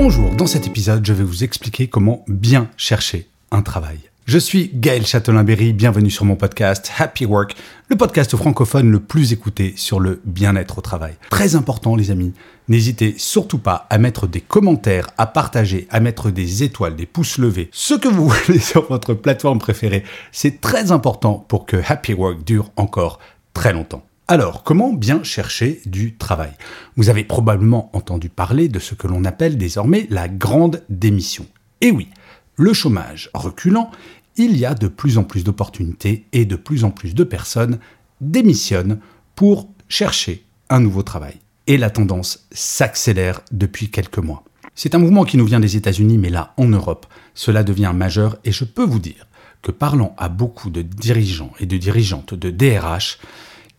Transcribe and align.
Bonjour, 0.00 0.30
dans 0.30 0.46
cet 0.46 0.68
épisode, 0.68 1.04
je 1.04 1.12
vais 1.12 1.24
vous 1.24 1.42
expliquer 1.42 1.88
comment 1.88 2.24
bien 2.28 2.70
chercher 2.76 3.26
un 3.50 3.62
travail. 3.62 3.98
Je 4.26 4.38
suis 4.38 4.70
Gaël 4.72 5.04
Châtelain-Berry, 5.04 5.72
bienvenue 5.72 6.08
sur 6.08 6.24
mon 6.24 6.36
podcast 6.36 6.92
Happy 6.98 7.26
Work, 7.26 7.56
le 7.88 7.96
podcast 7.96 8.36
francophone 8.36 8.92
le 8.92 9.00
plus 9.00 9.32
écouté 9.32 9.74
sur 9.76 9.98
le 9.98 10.20
bien-être 10.24 10.78
au 10.78 10.82
travail. 10.82 11.16
Très 11.30 11.56
important 11.56 11.96
les 11.96 12.12
amis, 12.12 12.32
n'hésitez 12.68 13.16
surtout 13.18 13.58
pas 13.58 13.88
à 13.90 13.98
mettre 13.98 14.28
des 14.28 14.40
commentaires, 14.40 15.08
à 15.18 15.26
partager, 15.26 15.88
à 15.90 15.98
mettre 15.98 16.30
des 16.30 16.62
étoiles, 16.62 16.94
des 16.94 17.06
pouces 17.06 17.38
levés, 17.38 17.68
ce 17.72 17.94
que 17.94 18.06
vous 18.06 18.28
voulez 18.46 18.60
sur 18.60 18.86
votre 18.88 19.14
plateforme 19.14 19.58
préférée. 19.58 20.04
C'est 20.30 20.60
très 20.60 20.92
important 20.92 21.44
pour 21.48 21.66
que 21.66 21.76
Happy 21.84 22.14
Work 22.14 22.44
dure 22.44 22.70
encore 22.76 23.18
très 23.52 23.72
longtemps. 23.72 24.07
Alors, 24.30 24.62
comment 24.62 24.92
bien 24.92 25.22
chercher 25.22 25.80
du 25.86 26.14
travail? 26.14 26.52
Vous 26.96 27.08
avez 27.08 27.24
probablement 27.24 27.88
entendu 27.94 28.28
parler 28.28 28.68
de 28.68 28.78
ce 28.78 28.94
que 28.94 29.06
l'on 29.06 29.24
appelle 29.24 29.56
désormais 29.56 30.06
la 30.10 30.28
grande 30.28 30.82
démission. 30.90 31.46
Et 31.80 31.90
oui, 31.90 32.08
le 32.56 32.74
chômage 32.74 33.30
reculant, 33.32 33.90
il 34.36 34.58
y 34.58 34.66
a 34.66 34.74
de 34.74 34.86
plus 34.86 35.16
en 35.16 35.24
plus 35.24 35.44
d'opportunités 35.44 36.26
et 36.34 36.44
de 36.44 36.56
plus 36.56 36.84
en 36.84 36.90
plus 36.90 37.14
de 37.14 37.24
personnes 37.24 37.78
démissionnent 38.20 38.98
pour 39.34 39.70
chercher 39.88 40.44
un 40.68 40.80
nouveau 40.80 41.02
travail. 41.02 41.36
Et 41.66 41.78
la 41.78 41.88
tendance 41.88 42.46
s'accélère 42.52 43.40
depuis 43.50 43.90
quelques 43.90 44.18
mois. 44.18 44.44
C'est 44.74 44.94
un 44.94 44.98
mouvement 44.98 45.24
qui 45.24 45.38
nous 45.38 45.46
vient 45.46 45.58
des 45.58 45.78
États-Unis, 45.78 46.18
mais 46.18 46.28
là, 46.28 46.52
en 46.58 46.66
Europe, 46.66 47.06
cela 47.32 47.64
devient 47.64 47.92
majeur 47.94 48.36
et 48.44 48.52
je 48.52 48.64
peux 48.64 48.84
vous 48.84 49.00
dire 49.00 49.26
que 49.62 49.70
parlant 49.70 50.14
à 50.18 50.28
beaucoup 50.28 50.68
de 50.68 50.82
dirigeants 50.82 51.54
et 51.60 51.66
de 51.66 51.78
dirigeantes 51.78 52.34
de 52.34 52.50
DRH, 52.50 53.18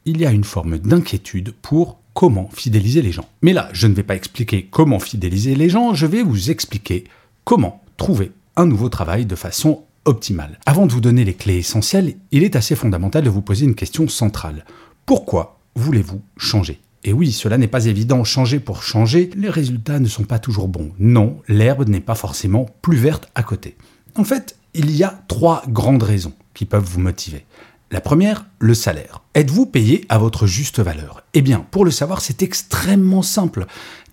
il 0.05 0.19
y 0.19 0.25
a 0.25 0.31
une 0.31 0.44
forme 0.44 0.78
d'inquiétude 0.78 1.53
pour 1.61 2.00
comment 2.14 2.50
fidéliser 2.53 3.02
les 3.02 3.11
gens. 3.11 3.30
Mais 3.42 3.53
là, 3.53 3.69
je 3.73 3.88
ne 3.88 3.94
vais 3.94 4.03
pas 4.03 4.16
expliquer 4.16 4.67
comment 4.69 5.00
fidéliser 5.00 5.56
les 5.56 5.69
gens, 5.69 5.94
je 5.94 6.06
vais 6.06 6.23
vous 6.23 6.52
expliquer 6.52 7.06
comment 7.44 7.81
trouver 7.97 8.31
un 8.56 8.66
nouveau 8.66 8.89
travail 8.89 9.25
de 9.25 9.36
façon 9.36 9.83
optimale. 10.06 10.59
Avant 10.66 10.86
de 10.86 10.91
vous 10.91 11.02
donner 11.02 11.23
les 11.23 11.33
clés 11.33 11.58
essentielles, 11.58 12.16
il 12.31 12.44
est 12.44 12.56
assez 12.56 12.75
fondamental 12.75 13.23
de 13.23 13.30
vous 13.30 13.41
poser 13.41 13.66
une 13.66 13.75
question 13.75 14.08
centrale. 14.08 14.66
Pourquoi 15.06 15.59
voulez-vous 15.75 16.22
changer? 16.38 16.80
Et 17.06 17.13
oui, 17.13 17.31
cela 17.31 17.58
n'est 17.58 17.67
pas 17.67 17.86
évident, 17.86 18.23
changer 18.23 18.59
pour 18.59 18.84
changer, 18.84 19.30
les 19.36 19.50
résultats 19.50 20.00
ne 20.00 20.08
sont 20.08 20.25
pas 20.25 20.39
toujours 20.39 20.67
bons. 20.67 20.91
Non, 21.00 21.38
l'herbe 21.47 21.88
n'est 21.88 22.02
pas 22.02 22.16
forcément 22.16 22.66
plus 22.81 22.97
verte 22.97 23.30
à 23.36 23.44
côté. 23.44 23.78
En 24.16 24.25
fait, 24.25 24.58
il 24.73 24.91
y 24.91 25.03
a 25.03 25.23
trois 25.28 25.63
grandes 25.67 26.03
raisons 26.03 26.34
qui 26.53 26.66
peuvent 26.66 26.84
vous 26.84 27.00
motiver. 27.00 27.45
La 27.92 28.02
première, 28.02 28.45
le 28.59 28.76
salaire. 28.76 29.23
Êtes-vous 29.34 29.66
payé 29.66 30.06
à 30.09 30.20
votre 30.20 30.45
juste 30.45 30.80
valeur? 30.80 31.23
Eh 31.34 31.42
bien, 31.42 31.66
pour 31.72 31.86
le 31.86 31.92
savoir, 31.92 32.22
c'est 32.22 32.44
extrêmement 32.44 33.23
simple. 33.23 33.66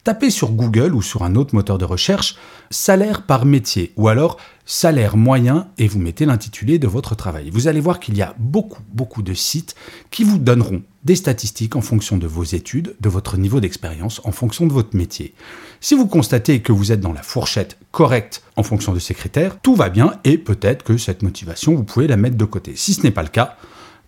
Tapez 0.03 0.31
sur 0.31 0.53
Google 0.53 0.95
ou 0.95 1.03
sur 1.03 1.25
un 1.25 1.35
autre 1.35 1.55
moteur 1.55 1.77
de 1.77 1.85
recherche 1.85 2.37
salaire 2.71 3.27
par 3.27 3.45
métier 3.45 3.93
ou 3.97 4.09
alors 4.09 4.39
salaire 4.65 5.17
moyen 5.17 5.69
et 5.79 5.89
vous 5.89 5.99
mettez 5.99 6.27
l'intitulé 6.27 6.78
de 6.78 6.87
votre 6.87 7.17
travail. 7.17 7.50
Vous 7.50 7.67
allez 7.67 7.81
voir 7.81 7.99
qu'il 8.00 8.17
y 8.17 8.23
a 8.23 8.34
beaucoup, 8.39 8.81
beaucoup 8.95 9.23
de 9.23 9.34
sites 9.34 9.75
qui 10.12 10.23
vous 10.23 10.39
donneront 10.39 10.83
des 11.03 11.17
statistiques 11.17 11.77
en 11.77 11.81
fonction 11.81 12.19
de 12.19 12.27
vos 12.29 12.45
études, 12.45 12.95
de 13.00 13.09
votre 13.09 13.37
niveau 13.37 13.59
d'expérience, 13.59 14.21
en 14.25 14.31
fonction 14.33 14.67
de 14.67 14.73
votre 14.73 14.97
métier. 14.97 15.34
Si 15.81 15.97
vous 15.97 16.06
constatez 16.06 16.62
que 16.62 16.73
vous 16.73 16.93
êtes 16.93 17.00
dans 17.00 17.12
la 17.12 17.23
fourchette 17.23 17.77
correcte 17.91 18.43
en 18.56 18.62
fonction 18.62 18.93
de 18.93 19.00
ces 19.00 19.15
critères, 19.15 19.61
tout 19.61 19.75
va 19.75 19.89
bien 19.89 20.21
et 20.23 20.39
peut-être 20.39 20.84
que 20.84 20.99
cette 20.99 21.23
motivation, 21.23 21.75
vous 21.75 21.84
pouvez 21.84 22.06
la 22.06 22.17
mettre 22.17 22.37
de 22.37 22.45
côté. 22.45 22.75
Si 22.77 22.95
ce 22.95 23.03
n'est 23.03 23.11
pas 23.11 23.23
le 23.25 23.29
cas, 23.29 23.56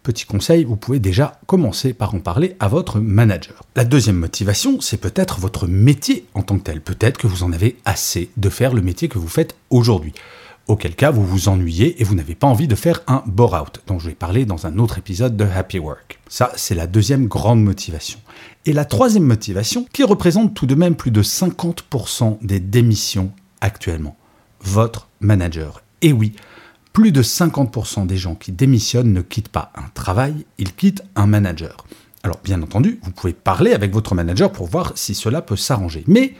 Petit 0.08 0.24
conseil, 0.24 0.64
vous 0.64 0.76
pouvez 0.76 1.00
déjà 1.00 1.38
commencer 1.46 1.92
par 1.92 2.14
en 2.14 2.20
parler 2.20 2.56
à 2.60 2.69
votre 2.69 2.98
manager. 2.98 3.62
La 3.76 3.84
deuxième 3.84 4.16
motivation, 4.16 4.80
c'est 4.80 4.96
peut-être 4.96 5.38
votre 5.38 5.66
métier 5.66 6.24
en 6.32 6.41
tant 6.41 6.56
que 6.56 6.62
tel. 6.62 6.80
Peut-être 6.80 7.19
que 7.19 7.26
vous 7.26 7.42
en 7.42 7.52
avez 7.52 7.76
assez 7.84 8.30
de 8.38 8.48
faire 8.48 8.72
le 8.72 8.80
métier 8.80 9.08
que 9.08 9.18
vous 9.18 9.28
faites 9.28 9.54
aujourd'hui. 9.68 10.14
Auquel 10.66 10.94
cas, 10.94 11.10
vous 11.10 11.26
vous 11.26 11.50
ennuyez 11.50 12.00
et 12.00 12.04
vous 12.04 12.14
n'avez 12.14 12.34
pas 12.34 12.47
envie 12.47 12.68
de 12.68 12.74
faire 12.74 13.02
un 13.06 13.22
bore-out, 13.26 13.82
dont 13.86 13.98
je 13.98 14.08
vais 14.08 14.14
parler 14.14 14.47
dans 14.47 14.66
un 14.66 14.78
autre 14.78 14.97
épisode 14.97 15.36
de 15.36 15.44
Happy 15.44 15.78
Work. 15.78 16.18
Ça, 16.26 16.52
c'est 16.56 16.74
la 16.74 16.86
deuxième 16.86 17.26
grande 17.26 17.62
motivation. 17.62 18.18
Et 18.64 18.72
la 18.72 18.86
troisième 18.86 19.24
motivation, 19.24 19.84
qui 19.92 20.04
représente 20.04 20.54
tout 20.54 20.64
de 20.64 20.74
même 20.74 20.94
plus 20.94 21.10
de 21.10 21.22
50% 21.22 22.38
des 22.41 22.60
démissions 22.60 23.30
actuellement, 23.60 24.16
votre 24.62 25.08
manager. 25.20 25.82
Et 26.00 26.14
oui, 26.14 26.32
plus 26.98 27.12
de 27.12 27.22
50% 27.22 28.09
des 28.09 28.16
gens 28.16 28.34
qui 28.34 28.50
démissionnent 28.50 29.12
ne 29.12 29.20
quittent 29.20 29.50
pas 29.50 29.70
un 29.76 29.86
travail, 29.94 30.44
ils 30.59 30.75
quittent 30.75 31.04
un 31.14 31.28
manager. 31.28 31.86
Alors 32.25 32.41
bien 32.42 32.60
entendu, 32.60 32.98
vous 33.04 33.12
pouvez 33.12 33.34
parler 33.34 33.72
avec 33.72 33.92
votre 33.92 34.16
manager 34.16 34.50
pour 34.50 34.66
voir 34.66 34.94
si 34.97 35.14
cela 35.14 35.41
peut 35.41 35.54
s'arranger. 35.54 36.03
Mais 36.09 36.34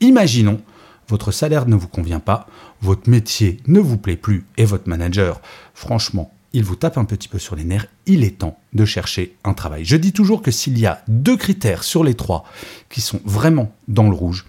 imaginons, 0.00 0.60
votre 1.08 1.32
salaire 1.32 1.66
ne 1.66 1.74
vous 1.74 1.88
convient 1.88 2.20
pas, 2.20 2.46
votre 2.80 3.10
métier 3.10 3.56
ne 3.66 3.80
vous 3.80 3.98
plaît 3.98 4.14
plus 4.14 4.46
et 4.56 4.64
votre 4.64 4.88
manager, 4.88 5.40
franchement, 5.74 6.32
il 6.52 6.62
vous 6.62 6.76
tape 6.76 6.96
un 6.96 7.06
petit 7.06 7.26
peu 7.26 7.40
sur 7.40 7.56
les 7.56 7.64
nerfs, 7.64 7.88
il 8.06 8.22
est 8.22 8.38
temps 8.38 8.56
de 8.72 8.84
chercher 8.84 9.34
un 9.42 9.52
travail. 9.52 9.84
Je 9.84 9.96
dis 9.96 10.12
toujours 10.12 10.42
que 10.42 10.52
s'il 10.52 10.78
y 10.78 10.86
a 10.86 11.02
deux 11.08 11.36
critères 11.36 11.82
sur 11.82 12.04
les 12.04 12.14
trois 12.14 12.44
qui 12.88 13.00
sont 13.00 13.20
vraiment 13.24 13.72
dans 13.88 14.08
le 14.08 14.14
rouge, 14.14 14.46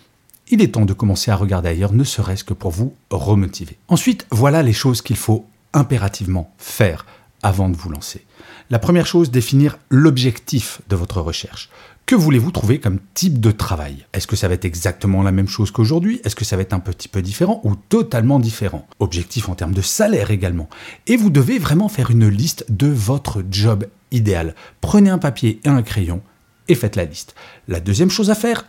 il 0.49 0.61
est 0.61 0.73
temps 0.73 0.85
de 0.85 0.93
commencer 0.93 1.31
à 1.31 1.35
regarder 1.35 1.69
ailleurs, 1.69 1.93
ne 1.93 2.03
serait-ce 2.03 2.43
que 2.43 2.53
pour 2.53 2.69
vous 2.69 2.93
remotiver. 3.09 3.77
Ensuite, 3.87 4.27
voilà 4.29 4.61
les 4.61 4.73
choses 4.73 5.01
qu'il 5.01 5.15
faut 5.15 5.47
impérativement 5.75 6.53
faire 6.57 7.05
avant 7.43 7.69
de 7.69 7.75
vous 7.75 7.89
lancer. 7.89 8.25
La 8.71 8.79
première 8.79 9.05
chose, 9.05 9.29
définir 9.29 9.77
l'objectif 9.89 10.81
de 10.89 10.95
votre 10.95 11.21
recherche. 11.21 11.69
Que 12.07 12.15
voulez-vous 12.15 12.51
trouver 12.51 12.79
comme 12.79 12.99
type 13.13 13.39
de 13.39 13.51
travail? 13.51 14.05
Est-ce 14.13 14.27
que 14.27 14.35
ça 14.35 14.47
va 14.47 14.53
être 14.53 14.65
exactement 14.65 15.23
la 15.23 15.31
même 15.31 15.47
chose 15.47 15.71
qu'aujourd'hui? 15.71 16.21
Est-ce 16.23 16.35
que 16.35 16.45
ça 16.45 16.55
va 16.55 16.61
être 16.61 16.73
un 16.73 16.79
petit 16.79 17.07
peu 17.07 17.21
différent 17.21 17.61
ou 17.63 17.75
totalement 17.75 18.39
différent? 18.39 18.87
Objectif 18.99 19.49
en 19.49 19.55
termes 19.55 19.73
de 19.73 19.81
salaire 19.81 20.31
également. 20.31 20.69
Et 21.07 21.17
vous 21.17 21.29
devez 21.29 21.59
vraiment 21.59 21.89
faire 21.89 22.11
une 22.11 22.27
liste 22.27 22.65
de 22.69 22.87
votre 22.87 23.43
job 23.49 23.87
idéal. 24.11 24.55
Prenez 24.81 25.09
un 25.09 25.17
papier 25.17 25.59
et 25.63 25.69
un 25.69 25.81
crayon 25.81 26.21
et 26.67 26.75
faites 26.75 26.95
la 26.95 27.05
liste. 27.05 27.35
La 27.67 27.79
deuxième 27.79 28.11
chose 28.11 28.29
à 28.29 28.35
faire, 28.35 28.65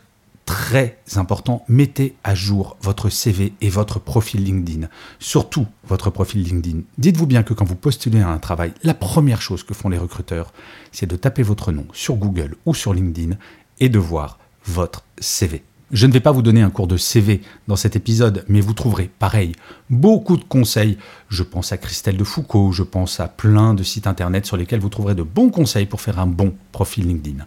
très 0.47 1.01
important, 1.17 1.65
mettez 1.69 2.17
à 2.25 2.35
jour 2.35 2.77
votre 2.81 3.11
CV 3.11 3.53
et 3.61 3.69
votre 3.69 3.99
profil 3.99 4.45
LinkedIn. 4.45 4.89
Surtout 5.19 5.67
votre 5.87 6.09
profil 6.09 6.43
LinkedIn. 6.43 6.81
Dites-vous 6.97 7.27
bien 7.27 7.43
que 7.43 7.53
quand 7.53 7.65
vous 7.65 7.75
postulez 7.75 8.21
à 8.21 8.29
un 8.29 8.39
travail, 8.39 8.73
la 8.83 8.95
première 8.95 9.43
chose 9.43 9.65
que 9.65 9.75
font 9.75 9.91
les 9.91 9.99
recruteurs, 9.99 10.53
c'est 10.93 11.07
de 11.07 11.17
taper 11.17 11.43
votre 11.43 11.73
nom 11.73 11.85
sur 11.93 12.15
Google 12.15 12.55
ou 12.65 12.75
sur 12.75 12.95
LinkedIn 12.95 13.37
et 13.81 13.89
de 13.89 13.99
voir 13.99 14.39
votre 14.65 15.05
CV. 15.19 15.63
Je 15.93 16.07
ne 16.07 16.13
vais 16.13 16.21
pas 16.21 16.33
vous 16.33 16.43
donner 16.43 16.63
un 16.63 16.71
cours 16.71 16.89
de 16.89 16.97
CV 16.97 17.43
dans 17.69 17.77
cet 17.77 17.95
épisode, 17.95 18.45
mais 18.49 18.61
vous 18.61 18.73
trouverez, 18.73 19.09
pareil, 19.21 19.53
beaucoup 19.89 20.37
de 20.37 20.43
conseils. 20.43 20.99
Je 21.29 21.45
pense 21.45 21.71
à 21.71 21.77
Christelle 21.77 22.17
de 22.17 22.25
Foucault, 22.25 22.73
je 22.73 22.83
pense 22.83 23.21
à 23.21 23.29
plein 23.29 23.73
de 23.73 23.85
sites 23.85 24.09
internet 24.09 24.47
sur 24.47 24.57
lesquels 24.57 24.81
vous 24.81 24.89
trouverez 24.89 25.15
de 25.15 25.23
bons 25.23 25.51
conseils 25.51 25.87
pour 25.87 26.01
faire 26.01 26.19
un 26.19 26.27
bon 26.27 26.55
profil 26.73 27.07
LinkedIn. 27.07 27.45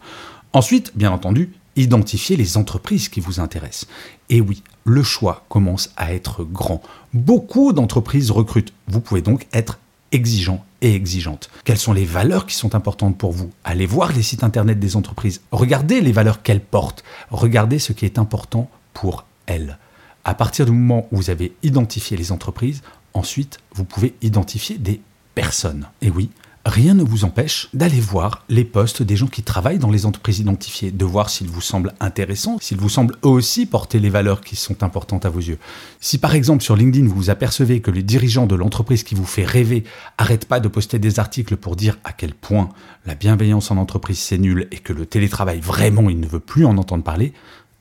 Ensuite, 0.53 0.93
bien 0.95 1.11
entendu, 1.11 1.51
identifier 1.79 2.35
les 2.35 2.57
entreprises 2.57 3.09
qui 3.09 3.19
vous 3.19 3.39
intéressent. 3.39 3.87
Et 4.29 4.41
oui, 4.41 4.63
le 4.83 5.01
choix 5.01 5.45
commence 5.49 5.91
à 5.97 6.13
être 6.13 6.43
grand. 6.43 6.81
Beaucoup 7.13 7.73
d'entreprises 7.73 8.31
recrutent. 8.31 8.73
Vous 8.87 9.01
pouvez 9.01 9.21
donc 9.21 9.47
être 9.53 9.79
exigeant 10.11 10.65
et 10.81 10.93
exigeante. 10.93 11.49
Quelles 11.63 11.77
sont 11.77 11.93
les 11.93 12.05
valeurs 12.05 12.45
qui 12.45 12.55
sont 12.55 12.75
importantes 12.75 13.17
pour 13.17 13.31
vous? 13.31 13.51
Allez 13.63 13.85
voir 13.85 14.11
les 14.11 14.23
sites 14.23 14.43
internet 14.43 14.79
des 14.79 14.95
entreprises. 14.95 15.41
Regardez 15.51 16.01
les 16.01 16.11
valeurs 16.11 16.41
qu'elles 16.41 16.63
portent. 16.63 17.03
Regardez 17.31 17.79
ce 17.79 17.93
qui 17.93 18.05
est 18.05 18.19
important 18.19 18.69
pour 18.93 19.25
elles. 19.45 19.77
À 20.25 20.33
partir 20.33 20.65
du 20.65 20.71
moment 20.71 21.07
où 21.11 21.17
vous 21.17 21.29
avez 21.29 21.53
identifié 21.63 22.17
les 22.17 22.31
entreprises, 22.31 22.81
ensuite, 23.13 23.59
vous 23.73 23.85
pouvez 23.85 24.15
identifier 24.21 24.77
des 24.77 25.01
personnes. 25.33 25.87
Et 26.01 26.09
oui, 26.09 26.29
rien 26.69 26.93
ne 26.93 27.03
vous 27.03 27.25
empêche 27.25 27.67
d'aller 27.73 27.99
voir 27.99 28.45
les 28.47 28.63
postes 28.63 29.03
des 29.03 29.15
gens 29.15 29.27
qui 29.27 29.43
travaillent 29.43 29.79
dans 29.79 29.91
les 29.91 30.05
entreprises 30.05 30.39
identifiées, 30.39 30.91
de 30.91 31.05
voir 31.05 31.29
s'ils 31.29 31.49
vous 31.49 31.61
semblent 31.61 31.93
intéressants, 31.99 32.57
s'ils 32.61 32.77
vous 32.77 32.89
semblent 32.89 33.15
eux 33.25 33.29
aussi 33.29 33.65
porter 33.65 33.99
les 33.99 34.09
valeurs 34.09 34.41
qui 34.41 34.55
sont 34.55 34.83
importantes 34.83 35.25
à 35.25 35.29
vos 35.29 35.39
yeux. 35.39 35.57
Si 35.99 36.17
par 36.17 36.35
exemple 36.35 36.63
sur 36.63 36.75
LinkedIn 36.75 37.07
vous 37.07 37.15
vous 37.15 37.29
apercevez 37.29 37.81
que 37.81 37.91
les 37.91 38.03
dirigeants 38.03 38.45
de 38.45 38.55
l'entreprise 38.55 39.03
qui 39.03 39.15
vous 39.15 39.25
fait 39.25 39.43
rêver 39.43 39.83
n'arrêtent 40.19 40.45
pas 40.45 40.59
de 40.59 40.67
poster 40.67 40.99
des 40.99 41.19
articles 41.19 41.57
pour 41.57 41.75
dire 41.75 41.97
à 42.03 42.13
quel 42.13 42.33
point 42.33 42.69
la 43.05 43.15
bienveillance 43.15 43.71
en 43.71 43.77
entreprise 43.77 44.19
c'est 44.19 44.37
nul 44.37 44.67
et 44.71 44.77
que 44.77 44.93
le 44.93 45.05
télétravail 45.05 45.59
vraiment 45.59 46.09
il 46.09 46.19
ne 46.19 46.27
veut 46.27 46.39
plus 46.39 46.65
en 46.65 46.77
entendre 46.77 47.03
parler, 47.03 47.33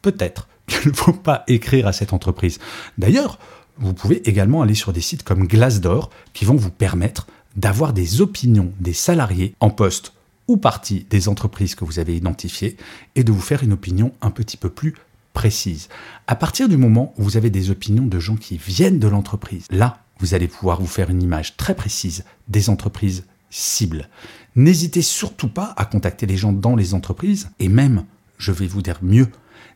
peut-être 0.03 0.49
qu'il 0.67 0.91
ne 0.91 0.97
faut 0.97 1.13
pas 1.13 1.45
écrire 1.47 1.87
à 1.87 1.93
cette 1.93 2.13
entreprise. 2.13 2.59
D'ailleurs, 2.97 3.39
vous 3.79 3.95
pouvez 3.95 4.29
également 4.29 4.63
aller 4.63 4.75
sur 4.75 4.93
des 4.93 5.01
sites 5.01 5.23
comme 5.23 5.47
Glassdoor 5.47 6.11
qui 6.33 6.45
vont 6.45 6.57
vous 6.57 6.71
permettre 6.71 7.27
d'avoir 7.59 7.93
des 7.93 8.21
opinions 8.21 8.73
des 8.79 8.93
salariés 8.93 9.55
en 9.59 9.71
poste 9.71 10.13
ou 10.47 10.57
partie 10.57 11.07
des 11.11 11.29
entreprises 11.29 11.75
que 11.75 11.85
vous 11.85 11.99
avez 11.99 12.17
identifiées 12.17 12.77
et 13.17 13.25
de 13.25 13.33
vous 13.33 13.41
faire 13.41 13.65
une 13.65 13.73
opinion 13.73 14.13
un 14.23 14.31
petit 14.31 14.57
peu 14.57 14.71
plus 14.71 14.95
précise. 15.35 15.89
À 16.29 16.37
partir 16.37 16.69
du 16.69 16.77
moment 16.77 17.13
où 17.19 17.25
vous 17.25 17.37
avez 17.37 17.51
des 17.51 17.71
opinions 17.71 18.07
de 18.07 18.21
gens 18.21 18.37
qui 18.37 18.57
viennent 18.57 19.01
de 19.01 19.09
l'entreprise, 19.09 19.67
là, 19.71 19.99
vous 20.21 20.35
allez 20.35 20.49
pouvoir 20.49 20.81
vous 20.81 20.87
faire 20.87 21.11
une 21.11 21.23
image 21.23 21.57
très 21.57 21.75
précise 21.75 22.25
des 22.47 22.71
entreprises 22.71 23.25
cibles. 23.51 24.09
N'hésitez 24.55 25.03
surtout 25.03 25.49
pas 25.49 25.75
à 25.77 25.85
contacter 25.85 26.27
les 26.27 26.37
gens 26.37 26.53
dans 26.53 26.77
les 26.77 26.95
entreprises 26.95 27.51
et 27.59 27.69
même, 27.69 28.05
je 28.39 28.53
vais 28.53 28.67
vous 28.67 28.83
dire 28.83 28.99
mieux, 29.03 29.29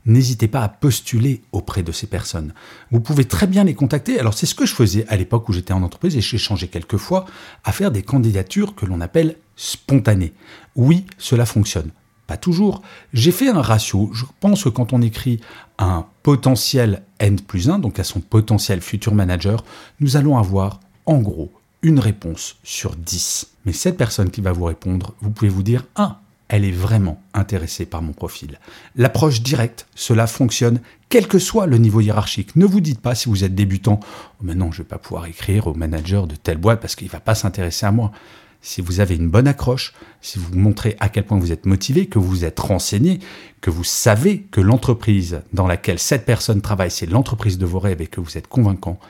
n'hésitez 0.07 0.49
pas 0.49 0.63
à 0.63 0.69
postuler 0.69 1.43
auprès 1.53 1.83
de 1.83 1.93
ces 1.93 2.07
personnes. 2.07 2.55
Vous 2.91 3.01
pouvez 3.01 3.25
très 3.25 3.47
bien 3.47 3.65
les 3.65 3.75
contacter. 3.75 4.19
Alors 4.19 4.35
c'est 4.35 4.47
ce 4.47 4.55
que 4.55 4.67
je 4.67 4.75
faisais 4.75 5.07
à 5.09 5.17
l'époque 5.17 5.49
où 5.49 5.53
j'étais 5.53 5.73
en 5.73 5.83
entreprise 5.83 6.17
et 6.17 6.21
j'ai 6.21 6.39
changé 6.39 6.69
quelques 6.69 6.97
fois 6.97 7.27
à 7.65 7.73
faire 7.73 7.91
des 7.91 8.03
candidatures 8.03 8.75
que 8.75 8.87
l'on 8.87 9.01
appelle 9.01 9.37
spontanées. 9.57 10.33
Oui, 10.77 11.07
cela 11.19 11.47
fonctionne. 11.47 11.91
Pas 12.27 12.37
toujours. 12.37 12.83
J'ai 13.13 13.33
fait 13.33 13.49
un 13.49 13.61
ratio. 13.61 14.11
Je 14.13 14.25
pense 14.41 14.65
que 14.65 14.69
quand 14.69 14.93
on 14.93 15.03
écrit 15.03 15.41
un 15.79 16.07
potentiel 16.23 17.03
N 17.19 17.41
plus 17.41 17.69
1, 17.69 17.79
donc 17.79 17.99
à 17.99 18.05
son 18.05 18.21
potentiel 18.21 18.81
futur 18.81 19.15
manager, 19.15 19.65
nous 20.01 20.17
allons 20.17 20.39
avoir 20.39 20.81
en 21.07 21.19
gros 21.19 21.53
une 21.83 21.99
réponse 21.99 22.57
sur 22.63 22.95
10. 22.95 23.49
Mais 23.67 23.73
cette 23.73 23.97
personne 23.97 24.31
qui 24.31 24.41
va 24.41 24.53
vous 24.53 24.65
répondre, 24.65 25.15
vous 25.21 25.31
pouvez 25.31 25.51
vous 25.51 25.63
dire, 25.63 25.85
ah, 25.97 26.22
elle 26.53 26.67
est 26.67 26.71
vraiment 26.71 27.23
intéressée 27.33 27.87
par 27.87 28.03
mon 28.03 28.13
profil. 28.13 28.61
L'approche 28.95 29.41
directe, 29.41 29.87
cela 29.95 30.27
fonctionne 30.27 30.81
quel 31.09 31.27
que 31.27 31.39
soit 31.39 31.67
le 31.67 31.79
niveau 31.79 32.03
hiérarchique. 32.03 32.57
Ne 32.57 32.67
vous 32.67 32.83
dites 32.83 33.01
pas 33.01 33.15
si 33.15 33.31
vous 33.31 33.43
êtes 33.43 33.55
débutant, 33.55 34.01
oh, 34.05 34.43
mais 34.43 34.55
non, 34.55 34.71
je 34.71 34.81
ne 34.81 34.83
vais 34.85 34.89
pas 34.89 34.99
pouvoir 34.99 35.25
écrire 35.25 35.67
au 35.67 35.73
manager 35.73 36.27
de 36.27 36.37
telle 36.37 36.59
boîte 36.59 36.83
parce 36.83 36.95
qu'il 36.95 37.07
ne 37.07 37.13
va 37.13 37.21
pas 37.21 37.35
s'intéresser 37.35 37.87
à 37.87 37.91
moi. 37.91 38.13
Si 38.61 38.83
vous 38.83 39.01
avez 39.01 39.17
une 39.17 39.31
bonne 39.31 39.49
accroche, 39.49 39.95
si 40.21 40.39
vous 40.39 40.55
montrez 40.55 40.95
à 41.01 41.09
quel 41.09 41.25
point 41.25 41.39
vous 41.39 41.53
êtes 41.53 41.65
motivé, 41.65 42.05
que 42.05 42.19
vous 42.19 42.45
êtes 42.45 42.61
renseigné, 42.61 43.21
que 43.63 43.71
vous 43.71 43.83
savez 43.83 44.43
que 44.51 44.61
l'entreprise 44.61 45.41
dans 45.55 45.67
laquelle 45.67 45.99
cette 45.99 46.27
personne 46.27 46.61
travaille, 46.61 46.91
c'est 46.91 47.07
l'entreprise 47.07 47.57
de 47.57 47.65
vos 47.65 47.79
rêves 47.79 48.03
et 48.03 48.09
que 48.09 48.21
vous 48.21 48.37
êtes 48.37 48.47
convaincant, 48.47 49.01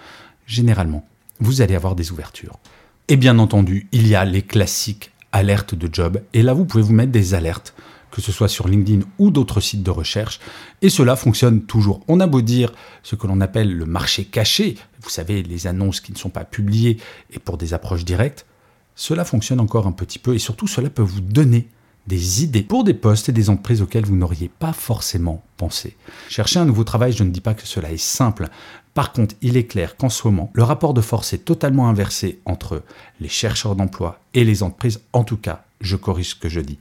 généralement, 0.47 1.05
vous 1.41 1.61
allez 1.61 1.75
avoir 1.75 1.97
des 1.97 2.12
ouvertures. 2.12 2.61
Et 3.09 3.17
bien 3.17 3.41
entendu, 3.41 3.89
il 3.91 4.06
y 4.06 4.15
a 4.15 4.25
les 4.25 4.43
classiques 4.43 5.12
alerte 5.32 5.75
de 5.75 5.88
job. 5.93 6.23
Et 6.32 6.43
là, 6.43 6.55
vous 6.55 6.64
pouvez 6.64 6.82
vous 6.82 6.93
mettre 6.93 7.12
des 7.12 7.34
alertes, 7.34 7.75
que 8.11 8.20
ce 8.20 8.31
soit 8.31 8.49
sur 8.49 8.69
LinkedIn 8.69 9.05
ou 9.19 9.31
d'autres 9.31 9.61
sites 9.61 9.82
de 9.82 9.90
recherche. 9.90 10.38
Et 10.82 10.90
cela 10.90 11.17
fonctionne 11.17 11.62
toujours. 11.62 12.02
On 12.08 12.20
a 12.20 12.26
beau 12.26 12.43
dire 12.43 12.73
ce 13.02 13.17
que 13.17 13.26
l'on 13.26 13.40
appelle 13.40 13.75
le 13.75 13.87
marché 13.87 14.25
caché, 14.25 14.76
vous 15.00 15.11
savez, 15.11 15.43
les 15.43 15.67
annonces 15.67 16.00
qui 16.00 16.12
ne 16.12 16.19
sont 16.19 16.31
pas 16.31 16.44
publiées 16.44 16.99
et 17.32 17.38
pour 17.38 17.56
des 17.58 17.75
approches 17.75 18.05
directes, 18.05 18.46
cela 18.94 19.25
fonctionne 19.25 19.61
encore 19.61 19.87
un 19.87 19.93
petit 19.93 20.19
peu 20.19 20.34
et 20.34 20.38
surtout 20.38 20.67
cela 20.67 20.90
peut 20.90 21.02
vous 21.02 21.23
donner 21.23 21.69
des 22.06 22.43
idées 22.43 22.62
pour 22.62 22.84
des 22.84 22.94
postes 22.94 23.29
et 23.29 23.32
des 23.32 23.49
entreprises 23.49 23.81
auxquelles 23.81 24.05
vous 24.05 24.17
n'auriez 24.17 24.49
pas 24.49 24.73
forcément 24.73 25.44
pensé. 25.56 25.96
Chercher 26.29 26.58
un 26.58 26.64
nouveau 26.64 26.84
travail, 26.84 27.12
je 27.12 27.23
ne 27.23 27.31
dis 27.31 27.40
pas 27.40 27.55
que 27.55 27.67
cela 27.67 27.93
est 27.93 27.96
simple. 27.96 28.49
Par 28.94 29.12
contre, 29.12 29.35
il 29.41 29.56
est 29.56 29.67
clair 29.67 29.97
qu'en 29.97 30.11
ce 30.11 30.27
moment, 30.27 30.50
le 30.53 30.62
rapport 30.62 30.93
de 30.93 31.00
force 31.00 31.33
est 31.33 31.44
totalement 31.44 31.89
inversé 31.89 32.41
entre 32.44 32.83
les 33.21 33.29
chercheurs 33.29 33.75
d'emploi 33.75 34.21
et 34.35 34.44
les 34.44 34.62
entreprises. 34.62 35.00
En 35.12 35.25
tout 35.25 35.39
cas, 35.39 35.65
je 35.81 35.97
corrige 35.97 36.31
ce 36.31 36.35
que 36.35 36.49
je 36.49 36.61
dis. 36.61 36.79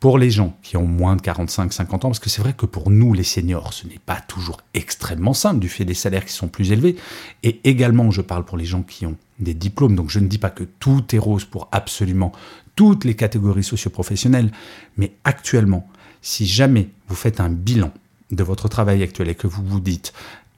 Pour 0.00 0.18
les 0.18 0.32
gens 0.32 0.56
qui 0.64 0.76
ont 0.76 0.86
moins 0.86 1.14
de 1.14 1.22
45-50 1.22 1.94
ans, 1.94 1.98
parce 1.98 2.18
que 2.18 2.28
c'est 2.28 2.42
vrai 2.42 2.54
que 2.54 2.66
pour 2.66 2.90
nous, 2.90 3.14
les 3.14 3.22
seniors, 3.22 3.72
ce 3.72 3.86
n'est 3.86 4.00
pas 4.04 4.20
toujours 4.20 4.60
extrêmement 4.74 5.34
simple 5.34 5.60
du 5.60 5.68
fait 5.68 5.84
des 5.84 5.94
salaires 5.94 6.24
qui 6.24 6.32
sont 6.32 6.48
plus 6.48 6.72
élevés. 6.72 6.96
Et 7.44 7.60
également, 7.62 8.10
je 8.10 8.20
parle 8.20 8.44
pour 8.44 8.56
les 8.56 8.64
gens 8.64 8.82
qui 8.82 9.06
ont 9.06 9.16
des 9.38 9.54
diplômes, 9.54 9.94
donc 9.94 10.10
je 10.10 10.18
ne 10.18 10.26
dis 10.26 10.38
pas 10.38 10.50
que 10.50 10.64
tout 10.64 11.04
est 11.14 11.18
rose 11.18 11.44
pour 11.44 11.68
absolument 11.70 12.32
toutes 12.74 13.04
les 13.04 13.14
catégories 13.14 13.62
socioprofessionnelles, 13.62 14.50
mais 14.96 15.12
actuellement, 15.22 15.88
si 16.20 16.46
jamais 16.46 16.88
vous 17.06 17.14
faites 17.14 17.38
un 17.38 17.50
bilan 17.50 17.92
de 18.32 18.42
votre 18.42 18.68
travail 18.68 19.02
actuel 19.02 19.28
et 19.28 19.34
que 19.34 19.46
vous 19.46 19.62
vous 19.64 19.80
dites 19.80 20.12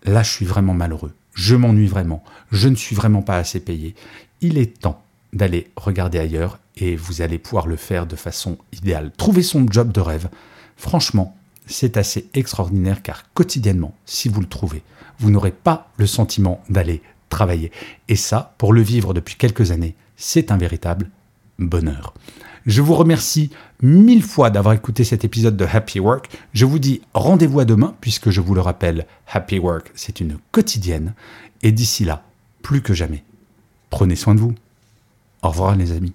là 0.05 0.23
je 0.23 0.31
suis 0.31 0.47
vraiment 0.47 0.75
malheureux, 0.75 1.13
je 1.35 1.57
m'ennuie 1.57 1.87
vraiment, 1.87 2.23
je 2.53 2.69
ne 2.69 2.77
suis 2.77 2.97
vraiment 2.97 3.23
pas 3.23 3.37
assez 3.37 3.61
payé, 3.61 3.95
il 4.41 4.59
est 4.59 4.81
temps 4.81 5.03
d'aller 5.33 5.71
regarder 5.77 6.19
ailleurs 6.19 6.59
et 6.77 6.97
vous 6.97 7.23
allez 7.23 7.39
pouvoir 7.39 7.67
le 7.67 7.77
faire 7.77 8.07
de 8.07 8.17
façon 8.17 8.59
idéale. 8.73 9.13
Trouver 9.17 9.43
son 9.43 9.67
job 9.69 9.93
de 9.93 10.01
rêve, 10.01 10.29
franchement, 10.77 11.37
c'est 11.67 11.97
assez 11.97 12.29
extraordinaire 12.35 13.03
car 13.03 13.33
quotidiennement, 13.33 13.95
si 14.07 14.29
vous 14.29 14.41
le 14.41 14.47
trouvez, 14.47 14.83
vous 15.19 15.31
n'aurez 15.31 15.53
pas 15.53 15.91
le 15.97 16.07
sentiment 16.07 16.63
d'aller 16.69 17.03
travailler. 17.29 17.73
Et 18.09 18.17
ça, 18.17 18.55
pour 18.59 18.73
le 18.73 18.83
vivre 18.83 19.15
depuis 19.15 19.37
quelques 19.37 19.71
années, 19.71 19.95
c'est 20.17 20.53
un 20.53 20.57
véritable 20.57 21.11
bonheur. 21.59 22.15
Je 22.67 22.81
vous 22.81 22.95
remercie 22.95 23.51
mille 23.83 24.23
fois 24.23 24.51
d'avoir 24.51 24.75
écouté 24.75 25.05
cet 25.05 25.25
épisode 25.25 25.57
de 25.57 25.67
Happy 25.67 26.01
Work. 26.01 26.31
Je 26.53 26.65
vous 26.65 26.79
dis 26.79 27.03
rendez-vous 27.13 27.61
à 27.61 27.65
demain, 27.65 27.95
puisque 28.01 28.31
je 28.31 28.41
vous 28.41 28.55
le 28.55 28.63
rappelle, 28.63 29.07
Happy 29.31 29.59
Work, 29.59 29.91
c'est 29.95 30.21
une 30.21 30.39
quotidienne. 30.51 31.15
Et 31.63 31.73
d'ici 31.73 32.05
là, 32.05 32.25
plus 32.63 32.81
que 32.81 32.95
jamais, 32.95 33.23
prenez 33.91 34.17
soin 34.17 34.35
de 34.35 34.41
vous. 34.41 34.55
Au 35.43 35.51
revoir 35.51 35.77
les 35.77 35.93
amis. 35.93 36.15